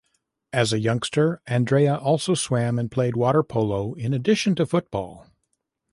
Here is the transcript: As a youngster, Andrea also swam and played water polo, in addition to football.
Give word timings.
As 0.51 0.73
a 0.73 0.79
youngster, 0.79 1.43
Andrea 1.45 1.95
also 1.95 2.33
swam 2.33 2.79
and 2.79 2.89
played 2.89 3.15
water 3.15 3.43
polo, 3.43 3.93
in 3.93 4.15
addition 4.15 4.55
to 4.55 4.65
football. 4.65 5.27